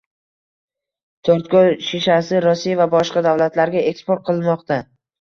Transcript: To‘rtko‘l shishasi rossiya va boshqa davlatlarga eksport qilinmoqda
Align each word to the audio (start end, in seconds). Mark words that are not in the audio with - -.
To‘rtko‘l 1.29 1.69
shishasi 1.89 2.41
rossiya 2.49 2.81
va 2.83 2.91
boshqa 2.97 3.27
davlatlarga 3.31 3.89
eksport 3.95 4.29
qilinmoqda 4.31 4.85